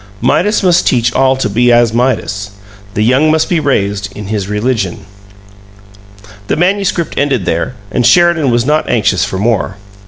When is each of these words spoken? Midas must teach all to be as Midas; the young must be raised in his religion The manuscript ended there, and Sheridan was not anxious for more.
Midas 0.19 0.63
must 0.63 0.87
teach 0.87 1.13
all 1.13 1.35
to 1.35 1.47
be 1.47 1.71
as 1.71 1.93
Midas; 1.93 2.49
the 2.95 3.03
young 3.03 3.29
must 3.29 3.49
be 3.49 3.59
raised 3.59 4.11
in 4.17 4.29
his 4.29 4.47
religion 4.47 5.05
The 6.47 6.55
manuscript 6.55 7.13
ended 7.17 7.45
there, 7.45 7.75
and 7.91 8.03
Sheridan 8.03 8.49
was 8.49 8.65
not 8.65 8.89
anxious 8.89 9.23
for 9.23 9.37
more. 9.37 9.77